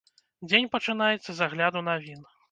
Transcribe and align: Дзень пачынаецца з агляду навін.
Дзень 0.49 0.69
пачынаецца 0.75 1.31
з 1.39 1.43
агляду 1.47 1.83
навін. 1.91 2.19